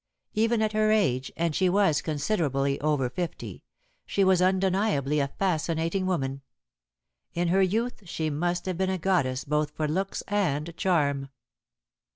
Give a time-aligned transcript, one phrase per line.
[0.33, 3.63] Even at her age and she was considerably over fifty
[4.07, 6.41] she was undeniably a fascinating woman:
[7.35, 11.29] in her youth she must have been a goddess both for looks and charm.